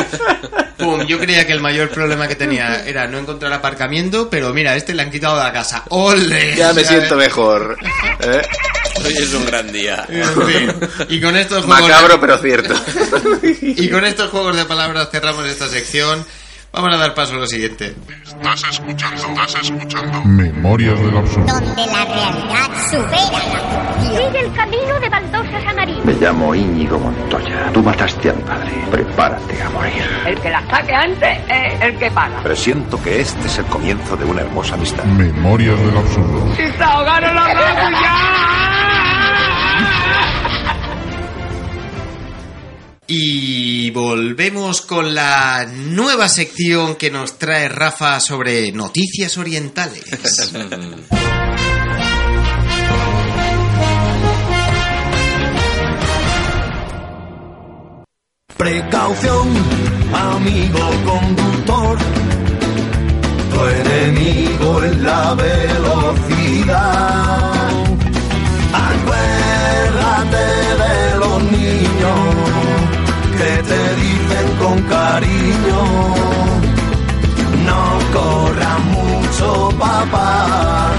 [0.78, 4.72] Pum, yo creía que el mayor problema que tenía era no encontrar aparcamiento, pero mira,
[4.72, 5.84] a este le han quitado la casa.
[5.88, 6.56] ¡Ole!
[6.56, 6.88] Ya me ¿Sabes?
[6.88, 7.76] siento mejor.
[8.20, 8.42] ¿eh?
[9.04, 10.06] Hoy es un gran día.
[10.08, 10.72] En fin,
[11.08, 12.74] Y con estos juegos Macabro, pero cierto.
[13.62, 16.24] y con estos juegos de palabras cerramos esta sección.
[16.74, 17.94] Vamos a dar paso a lo siguiente.
[18.24, 20.20] Estás escuchando, estás escuchando.
[20.24, 21.46] Memorias del absurdo.
[21.46, 23.62] Donde la realidad supera la
[24.00, 24.26] ficción.
[24.26, 26.04] Sigue el camino de baldosas amarillas.
[26.04, 27.70] Me llamo Íñigo Montoya.
[27.72, 28.72] Tú mataste al padre.
[28.90, 30.02] Prepárate a morir.
[30.26, 32.42] El que la saque antes es el que paga.
[32.42, 35.04] Presiento que este es el comienzo de una hermosa amistad.
[35.04, 36.56] Memorias del absurdo.
[36.56, 37.38] ¡Si se ahogaron
[43.16, 50.02] Y volvemos con la nueva sección que nos trae Rafa sobre noticias orientales.
[58.56, 59.48] Precaución,
[60.12, 61.98] amigo conductor.
[63.52, 66.84] Tu enemigo es la velocidad.
[74.74, 75.84] Con cariño.
[77.64, 80.92] No corra mucho, papá.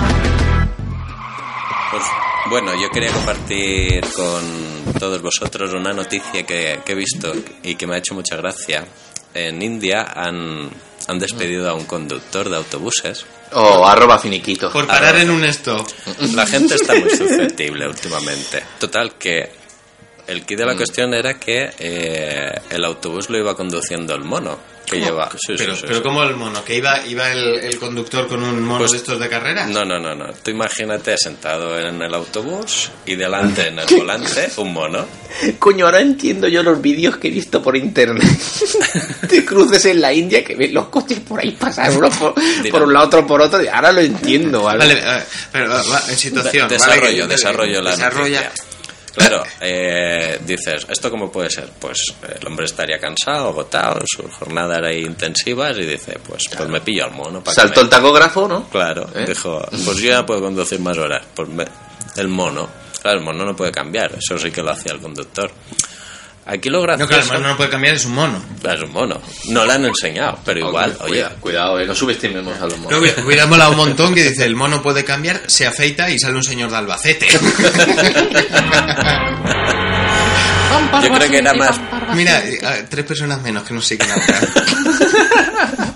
[1.91, 2.03] Pues,
[2.49, 7.33] bueno, yo quería compartir con todos vosotros una noticia que, que he visto
[7.63, 8.85] y que me ha hecho mucha gracia.
[9.33, 10.69] En India han,
[11.07, 13.25] han despedido a un conductor de autobuses.
[13.51, 14.71] O arroba finiquito.
[14.71, 15.85] Por parar en un stop.
[16.33, 18.63] La gente está muy susceptible últimamente.
[18.79, 19.64] Total, que
[20.27, 20.77] el kit de la Mm.
[20.77, 25.29] cuestión era que eh, el autobús lo iba conduciendo el mono que lleva.
[25.31, 26.01] Sí, sí, pero, sí, pero sí.
[26.03, 29.19] como el mono, que iba, iba el, el conductor con un mono Pues- de estos
[29.19, 29.65] de carrera.
[29.65, 30.31] No, no, no, no.
[30.43, 35.05] Tú imagínate sentado en el autobús y delante en el volante un mono.
[35.57, 38.23] Coño, ahora entiendo yo los vídeos que he visto por internet.
[39.27, 42.35] Te cruces en la India que ves los coches por ahí pasar uno por,
[42.69, 43.63] por un lado, otro por otro.
[43.63, 44.79] y Ahora lo entiendo, ¿vale?
[44.79, 46.67] Vale, eh, pero va, en situación.
[46.69, 48.43] Desarrollo, desarrollo la Desarrolla.
[48.43, 48.65] noticia.
[49.15, 51.69] Claro, eh, dices, ¿esto cómo puede ser?
[51.79, 51.99] Pues
[52.39, 57.05] el hombre estaría cansado, agotado, sus jornadas eran intensivas y dice, pues, pues me pillo
[57.05, 57.43] al mono.
[57.43, 58.69] para Saltó el tacógrafo, ¿no?
[58.69, 59.25] Claro, ¿Eh?
[59.27, 61.25] dijo, pues yo ya puedo conducir más horas.
[61.33, 61.65] Pues me-
[62.17, 62.67] el mono,
[63.01, 65.51] claro, el mono no puede cambiar, eso sí que lo hacía el conductor.
[66.47, 67.07] Aquí lo No, gracioso...
[67.09, 68.39] claro, el mono no puede cambiar, es un mono.
[68.63, 69.19] Es un mono.
[69.49, 71.09] No le han enseñado, pero igual, oye.
[71.23, 72.91] cuida- cuidado, eh, no subestimemos a los monos.
[72.91, 76.19] No, hubiera- hubiera molado un montón que dice, el mono puede cambiar, se afeita y
[76.19, 77.27] sale un señor de Albacete.
[81.03, 81.79] Yo creo que era más...
[82.15, 84.39] Mira, eh, tres personas menos que no siguen ahora.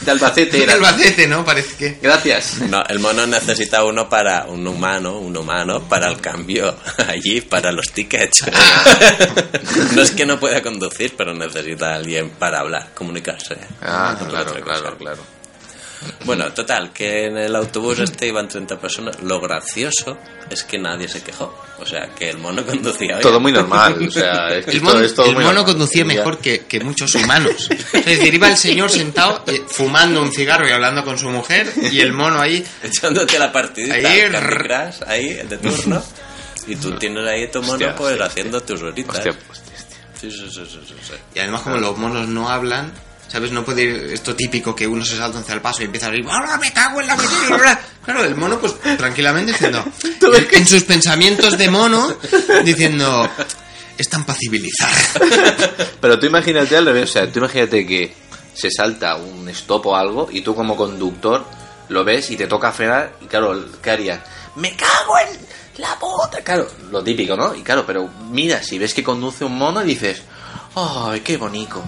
[0.00, 0.74] De Albacete De era.
[0.74, 1.44] Albacete, ¿no?
[1.44, 1.98] Parece que...
[2.00, 2.58] Gracias.
[2.60, 6.76] No, el mono necesita uno para un humano, un humano para el cambio
[7.08, 8.44] allí, para los tickets.
[9.94, 13.56] no es que no pueda conducir, pero necesita a alguien para hablar, comunicarse.
[13.82, 15.37] Ah, claro, claro, claro.
[16.24, 19.20] Bueno, total, que en el autobús este iban 30 personas.
[19.22, 20.18] Lo gracioso
[20.50, 21.54] es que nadie se quejó.
[21.80, 23.20] O sea, que el mono conducía bien.
[23.20, 23.96] Todo muy normal.
[24.06, 25.72] O sea, es que El todo mono, es todo el muy mono normal.
[25.74, 27.68] conducía mejor que, que muchos humanos.
[27.92, 31.72] Es decir, iba el señor sentado eh, fumando un cigarro y hablando con su mujer
[31.90, 34.20] y el mono ahí Echándote la partidita Ahí.
[34.30, 36.02] Crush, ahí, de turno.
[36.66, 39.16] Y tú tienes ahí tu mono, Hostia, pues, hostia, haciendo tus horitas.
[39.16, 39.32] Hostia,
[40.20, 41.14] Sí, sí, sí, sí, sí, sí.
[41.34, 42.92] Y además como los monos no hablan,
[43.28, 43.52] ¿sabes?
[43.52, 46.10] No puede ir esto típico que uno se salta hacia el paso y empieza a
[46.10, 47.80] decir ¡Ahora me cago en la mentira!
[48.04, 49.84] Claro, el mono pues tranquilamente diciendo,
[50.22, 52.16] en, en sus pensamientos de mono,
[52.64, 53.28] diciendo,
[53.98, 54.90] es tan pacibilizar.
[56.00, 58.14] Pero tú imagínate al revés, o sea, tú imagínate que
[58.54, 61.44] se salta un stop o algo y tú como conductor
[61.90, 64.20] lo ves y te toca frenar y claro, ¿qué harías?
[64.56, 65.38] Me cago en
[65.78, 66.42] la puta.
[66.42, 67.54] Claro, lo típico, ¿no?
[67.54, 70.22] Y claro, pero mira, si ves que conduce un mono y dices,
[70.74, 71.82] ¡ay, qué bonito!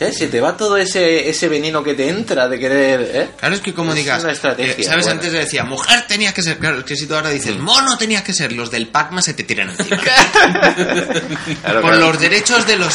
[0.00, 0.12] ¿Eh?
[0.14, 3.28] Se te va todo ese, ese veneno que te entra de querer, ¿eh?
[3.38, 5.04] Claro, es que como Es digas, una estrategia, eh, ¿sabes?
[5.04, 5.20] buena.
[5.20, 8.24] Antes decía, mujer tenía que ser, claro, es que si tú ahora dices, mono tenía
[8.24, 9.98] que ser, los del Pacma se te tiran encima.
[11.62, 11.96] Claro, Por claro.
[12.12, 12.94] los derechos de los,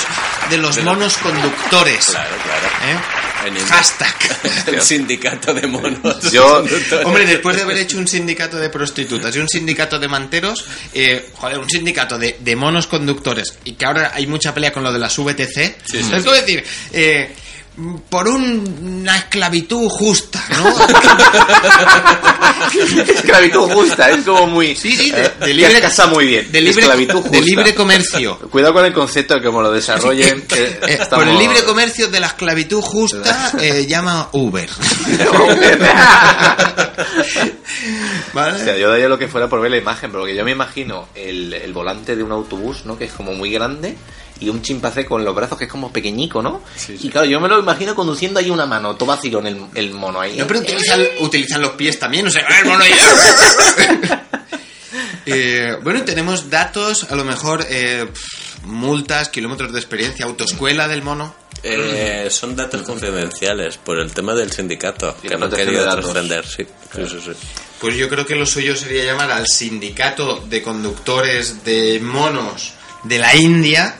[0.49, 2.05] de los monos conductores.
[2.07, 2.67] Claro, claro.
[2.67, 3.24] ¿Eh?
[3.45, 4.15] En el- Hashtag.
[4.67, 6.31] El sindicato de monos.
[6.31, 6.63] Yo-.
[7.05, 11.29] Hombre, después de haber hecho un sindicato de prostitutas y un sindicato de manteros, eh,
[11.33, 14.91] joder, un sindicato de, de monos conductores y que ahora hay mucha pelea con lo
[14.91, 15.53] de las VTC.
[15.55, 17.33] Sí, sí, es como decir, eh,
[18.09, 20.69] por un- una esclavitud justa, ¿no?
[23.13, 24.75] Esclavitud justa, es como muy...
[24.75, 25.31] Sí, sí, de, ¿eh?
[25.39, 26.51] de libre, casa muy bien.
[26.51, 27.45] de libre, Esclavitud de justa.
[27.45, 28.37] libre comercio.
[28.51, 30.41] Cuidado con el concepto, que como lo desarrollen.
[30.47, 34.69] que Eh, Por el libre comercio de la esclavitud justa eh, llama Uber.
[38.33, 38.61] ¿Vale?
[38.61, 40.51] O sea, yo daría lo que fuera por ver la imagen, pero que yo me
[40.51, 42.97] imagino el, el volante de un autobús, ¿no?
[42.97, 43.97] Que es como muy grande
[44.39, 46.61] y un chimpancé con los brazos que es como pequeñico, ¿no?
[46.87, 50.19] Y claro, yo me lo imagino conduciendo ahí una mano, todo vacilón el, el mono
[50.19, 50.37] ahí.
[50.37, 52.93] No, pero utilizan, utilizan los pies también, o sea, el mono ahí.
[55.27, 58.07] Eh, bueno, tenemos datos, a lo mejor eh,
[58.63, 61.33] multas, kilómetros de experiencia, autoescuela del mono.
[61.67, 65.99] Eh, son datos confidenciales por el tema del sindicato, Y que no han protección querido
[66.01, 66.65] trascender, sí.
[66.95, 67.31] Sí, sí, sí.
[67.79, 72.73] Pues yo creo que lo suyo sería llamar al sindicato de conductores de monos
[73.03, 73.95] de la India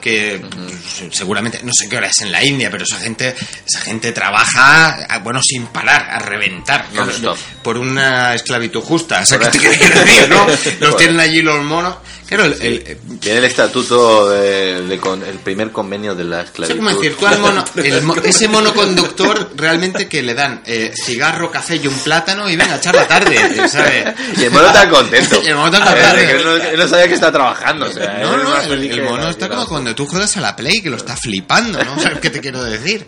[0.00, 3.34] que pues, seguramente no sé qué hora es en la India pero esa gente
[3.66, 6.86] esa gente trabaja a- bueno sin parar a reventar
[7.20, 7.34] ¿no?
[7.62, 10.46] Por una esclavitud justa o sea, ¿qué te decir, no?
[10.46, 11.96] los Por- tienen allí los monos
[12.30, 16.78] claro el, el- Tiene el estatuto, de, de con, el primer convenio de la esclavitud.
[16.78, 21.50] como decir, tú al mono, el ese mono conductor realmente que le dan eh, cigarro,
[21.50, 24.14] café y un plátano y venga a echar la tarde, eh, ¿sabes?
[24.38, 25.40] Y el mono está contento.
[25.44, 26.66] Y el mono está A ver, contento.
[26.70, 27.86] él no, sabía que está trabajando.
[27.86, 30.40] O sea, No, él es no, más el, mono está como cuando tú juegas a
[30.40, 31.98] la Play, que lo está flipando, ¿no?
[32.00, 33.06] ¿Sabes qué te quiero decir?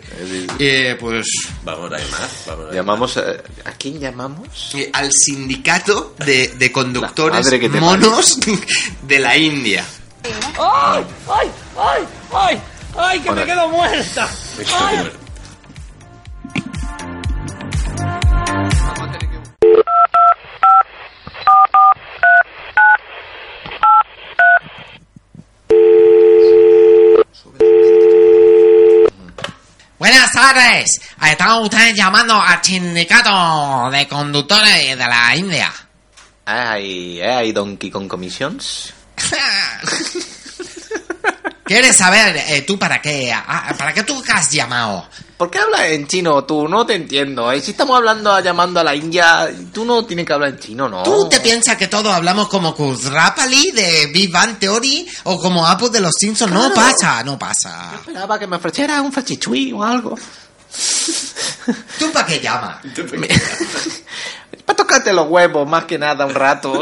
[0.59, 1.25] Eh, pues
[1.63, 2.29] Vamos, hay más.
[2.47, 3.21] Vamos, hay Llamamos a,
[3.65, 4.71] ¿a quién llamamos?
[4.75, 8.39] eh, al sindicato de, de conductores monos
[9.03, 9.85] de la India.
[10.23, 11.05] ¡Ay!
[11.29, 11.51] ¡Ay!
[11.77, 12.07] ¡Ay!
[12.33, 12.61] ¡Ay!
[12.97, 13.19] ¡Ay!
[13.19, 14.29] ¡Que me quedo muerta!
[14.79, 15.11] ¡Ay!
[29.99, 30.99] Buenas tardes.
[31.25, 35.73] Está usted llamando al sindicato de conductores de la India.
[36.45, 38.93] ¿Hay, ¿Hay Donkey Kong Commissions?
[41.65, 43.33] ¿Quieres saber eh, tú para qué?
[43.33, 45.07] Ah, ¿Para qué tú has llamado?
[45.37, 46.67] ¿Por qué hablas en chino tú?
[46.67, 47.51] No te entiendo.
[47.51, 47.61] ¿eh?
[47.61, 51.03] Si estamos hablando llamando a la India, tú no tienes que hablar en chino, ¿no?
[51.03, 55.89] ¿Tú te piensas que todos hablamos como Kuzrapali de Big Bang Theory o como Apu
[55.89, 56.51] de los Simpsons?
[56.51, 57.93] No pasa, no pasa.
[57.95, 60.17] Esperaba que me ofreciera un fachichui o algo.
[61.97, 62.77] ¿Tú para qué llamas?
[64.65, 66.79] Para tocarte los huevos, más que nada, un rato.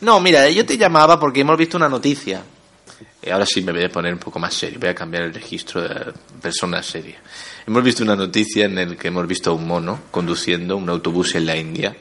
[0.00, 2.42] No, mira, yo te llamaba porque hemos visto una noticia.
[3.22, 4.78] Y ahora sí me voy a poner un poco más serio.
[4.78, 6.12] Voy a cambiar el registro de
[6.42, 7.18] personas serias.
[7.66, 11.34] Hemos visto una noticia en la que hemos visto a un mono conduciendo un autobús
[11.34, 11.96] en la India.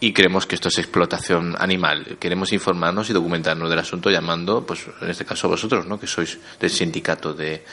[0.00, 2.16] Y creemos que esto es explotación animal.
[2.20, 5.98] Queremos informarnos y documentarnos del asunto llamando, pues en este caso vosotros, ¿no?
[5.98, 7.64] Que sois del sindicato de,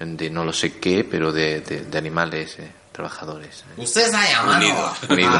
[0.00, 3.64] de no lo sé qué, pero de, de- de animales, eh, trabajadores.
[3.76, 4.92] Usted está llamando Unidos.
[5.10, 5.34] Unidos.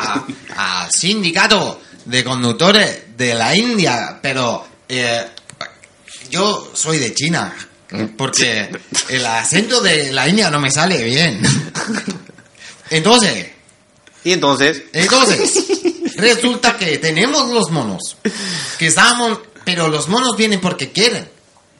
[0.56, 5.24] a- al sindicato de conductores de la India, pero eh,
[6.30, 7.54] yo soy de China,
[8.18, 8.68] porque
[9.08, 11.40] el acento de la India no me sale bien.
[12.90, 13.50] Entonces,
[14.24, 15.52] Y entonces, entonces,
[16.16, 18.16] resulta que tenemos los monos,
[18.78, 21.28] que estamos, pero los monos vienen porque quieren.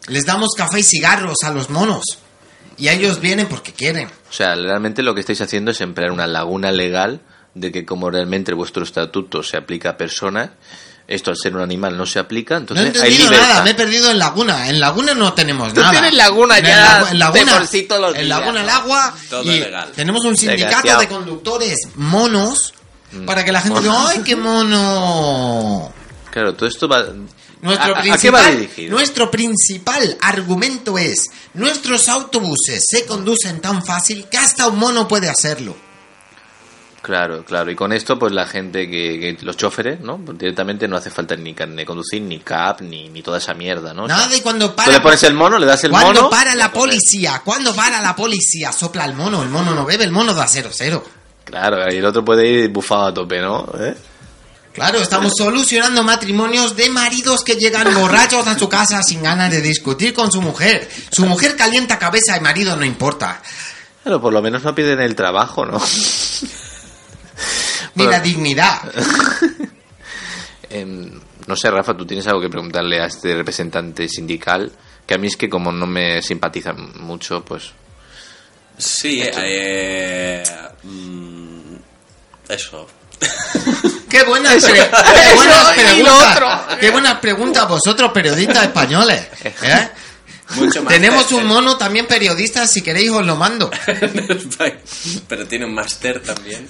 [0.07, 2.05] Les damos café y cigarros a los monos.
[2.77, 4.09] Y ellos vienen porque quieren.
[4.09, 7.21] O sea, realmente lo que estáis haciendo es emplear una laguna legal
[7.55, 10.51] de que como realmente vuestro estatuto se aplica a personas,
[11.07, 13.71] esto al ser un animal no se aplica, No he entonces hay entendido nada, me
[13.71, 14.69] he perdido en Laguna.
[14.69, 15.93] En Laguna no tenemos Tú nada.
[15.93, 18.69] tienes Laguna En ya en de Laguna, por sí todos los en días, Laguna el
[18.71, 19.15] agua.
[19.31, 19.91] Todo y legal.
[19.95, 22.73] Tenemos un sindicato de conductores monos
[23.13, 23.27] Mm.
[23.27, 25.93] para que la gente diga, ¡ay, qué mono!
[26.31, 27.05] Claro, todo esto va...
[27.65, 33.61] Nuestro ¿A- a- a qué principal, va nuestro principal argumento es, nuestros autobuses se conducen
[33.61, 35.75] tan fácil que hasta un mono puede hacerlo.
[37.03, 37.71] Claro, claro.
[37.71, 40.17] Y con esto, pues la gente que, que- los choferes, ¿no?
[40.19, 43.53] Pues directamente no hace falta ni carne de conducir, ni CAP, ni, ni toda esa
[43.53, 44.05] mierda, ¿no?
[44.05, 44.91] O sea, Nada de cuando Tú para...
[44.93, 46.31] le pones el mono, le das el cuando mono.
[46.31, 50.13] para la policía, cuando para la policía, sopla el mono, el mono no bebe, el
[50.13, 51.05] mono da cero cero.
[51.45, 53.67] Claro, y el otro puede ir bufado a tope, ¿no?
[53.79, 53.95] ¿Eh?
[54.75, 59.63] Claro, estamos solucionando matrimonios de maridos que llegan borrachos a su casa sin ganas de
[59.63, 60.91] discutir con su mujer.
[61.13, 63.41] Su mujer calienta cabeza y marido no importa.
[64.03, 65.81] Pero por lo menos no piden el trabajo, ¿no?
[67.95, 68.81] Ni la dignidad.
[70.71, 74.73] Em, no sé, Rafa, tú tienes algo que preguntarle a este representante sindical,
[75.07, 77.71] que a mí es que como no me simpatiza mucho, pues...
[78.77, 80.43] Sí, eh,
[80.83, 81.77] mm,
[82.49, 82.89] eso.
[84.09, 86.77] Qué buenas, Eso, pre- eso qué buenas preguntas.
[86.81, 89.27] Qué buenas preguntas vosotros, periodistas españoles.
[89.63, 89.89] ¿eh?
[90.57, 90.93] Mucho más.
[90.93, 93.71] Tenemos un mono también periodista, si queréis os lo mando.
[95.29, 96.69] Pero tiene un máster también.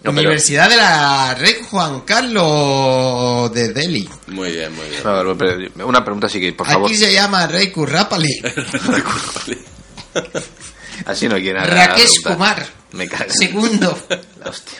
[0.00, 4.08] No, pero- Universidad de la Rey Juan Carlos de Delhi.
[4.28, 5.02] Muy bien, muy bien.
[5.02, 5.36] Pero
[5.88, 6.88] una pregunta sí que, por favor.
[6.88, 8.30] Aquí se llama Rey Kurrapali.
[11.06, 11.86] Así no quiere nada.
[11.88, 12.22] Rakesh.
[12.22, 12.66] Kumar.
[12.92, 13.30] Me cago.
[13.30, 13.98] Segundo.
[14.42, 14.78] La hostia.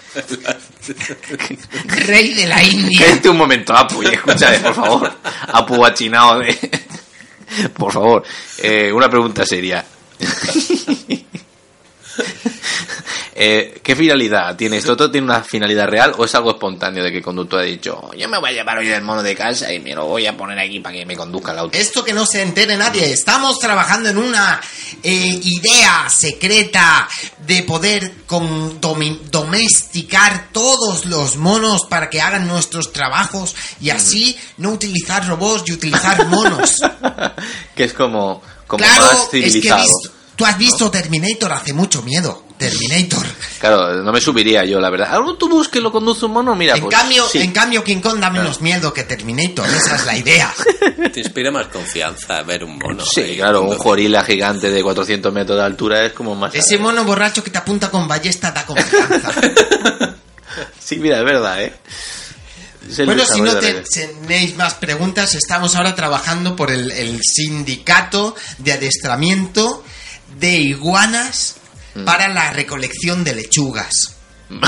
[2.07, 3.07] Rey de la India.
[3.07, 5.13] Cállate un momento, Apu, y escúchame, por favor.
[5.53, 6.57] Apu achinado de...
[7.77, 8.23] Por favor,
[8.59, 9.85] eh, una pregunta seria.
[13.41, 14.97] Eh, ¿Qué finalidad tiene esto?
[14.97, 18.11] ¿Todo tiene una finalidad real o es algo espontáneo de que el conductor ha dicho
[18.19, 20.37] yo me voy a llevar hoy el mono de casa y me lo voy a
[20.37, 21.79] poner aquí para que me conduzca el auto?
[21.79, 23.13] Esto que no se entere nadie.
[23.13, 24.61] Estamos trabajando en una
[25.05, 27.09] eh, idea secreta
[27.47, 34.71] de poder con- domesticar todos los monos para que hagan nuestros trabajos y así no
[34.71, 36.81] utilizar robots y utilizar monos.
[37.77, 39.83] Que es como, como claro, más es que civilizado.
[39.85, 42.48] visto- tú has visto Terminator, hace mucho miedo.
[42.59, 43.25] Terminator.
[43.59, 45.19] Claro, no me subiría yo, la verdad.
[45.21, 46.55] ¿Un autobús que lo conduce un mono?
[46.57, 47.39] Mira, En pues, cambio, sí.
[47.39, 50.53] en cambio King Kong da menos miedo que Terminator, esa es la idea.
[51.13, 53.05] Te inspira más confianza ver un mono.
[53.05, 56.55] Sí, ahí claro, un gorila gigante de 400 metros de altura es como más...
[56.55, 59.33] Ese mono borracho que te apunta con ballesta da confianza.
[60.81, 61.73] Sí, mira, es verdad, ¿eh?
[63.05, 68.73] Bueno, si no te- tenéis más preguntas, estamos ahora trabajando por el, el sindicato de
[68.73, 69.85] adestramiento
[70.41, 71.57] de iguanas
[71.99, 72.05] Mm.
[72.05, 74.15] para la recolección de lechugas.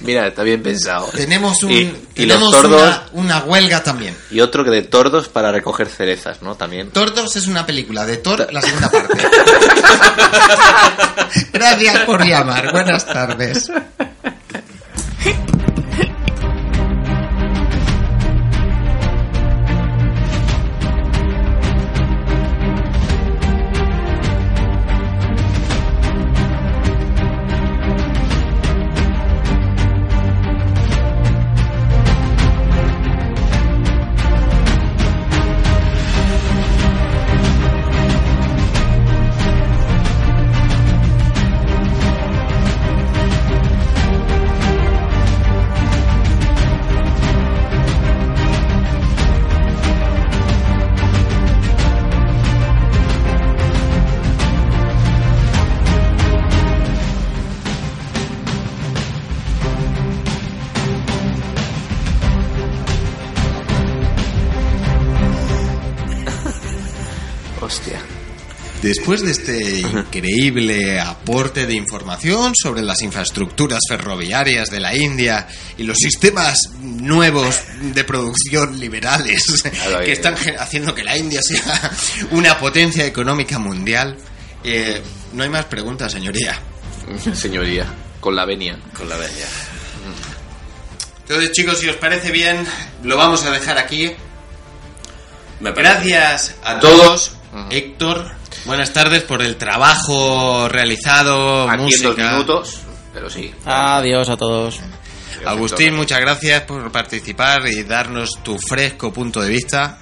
[0.00, 1.06] Mira, está bien pensado.
[1.14, 4.16] Tenemos, un, Y- y tenemos los tordos- una, una huelga también.
[4.30, 6.54] Y otro que de tordos para recoger cerezas, ¿no?
[6.56, 6.90] También.
[6.90, 9.18] Tordos es una película de Thor, la segunda parte.
[11.52, 12.72] Gracias por llamar.
[12.72, 13.70] Buenas tardes.
[68.88, 75.82] Después de este increíble aporte de información sobre las infraestructuras ferroviarias de la India y
[75.82, 79.62] los sistemas nuevos de producción liberales
[80.06, 81.92] que están haciendo que la India sea
[82.30, 84.16] una potencia económica mundial,
[84.64, 85.02] eh,
[85.34, 86.58] no hay más preguntas, señoría.
[87.34, 87.84] Señoría,
[88.20, 88.78] con la venia.
[88.96, 89.48] Con la bella.
[91.20, 92.66] Entonces, chicos, si os parece bien,
[93.02, 94.12] lo vamos a dejar aquí.
[95.60, 97.32] Gracias a todos.
[97.70, 98.37] Héctor,
[98.68, 102.30] buenas tardes por el trabajo realizado, Aquí en dos música.
[102.32, 102.80] minutos,
[103.12, 103.52] pero sí.
[103.64, 104.78] Adiós a todos.
[105.44, 109.98] Agustín, muchas gracias por participar y darnos tu fresco punto de vista.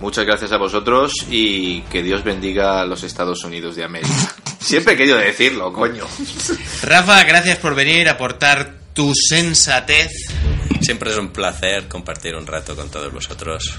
[0.00, 4.14] Muchas gracias a vosotros y que Dios bendiga a los Estados Unidos de América.
[4.60, 6.04] Siempre he querido decirlo, coño.
[6.82, 10.10] Rafa, gracias por venir a aportar tu sensatez.
[10.82, 13.74] Siempre es un placer compartir un rato con todos vosotros.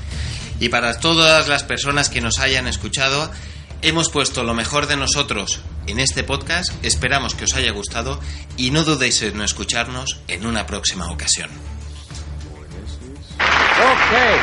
[0.59, 3.31] Y para todas las personas que nos hayan escuchado,
[3.81, 6.73] hemos puesto lo mejor de nosotros en este podcast.
[6.83, 8.19] Esperamos que os haya gustado
[8.57, 11.49] y no dudéis en escucharnos en una próxima ocasión.
[13.79, 14.35] Okay.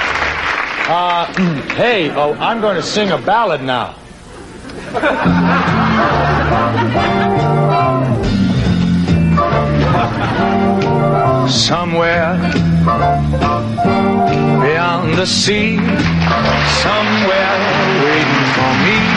[0.89, 1.27] Uh,
[1.77, 3.95] hey, oh, I'm going to sing a ballad now.
[11.49, 12.39] Somewhere
[14.63, 15.77] beyond the sea,
[16.83, 17.57] somewhere
[18.03, 19.16] waiting for me.